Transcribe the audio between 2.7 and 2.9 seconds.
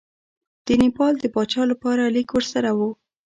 وو.